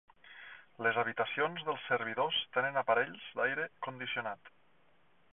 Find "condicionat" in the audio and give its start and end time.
3.89-4.51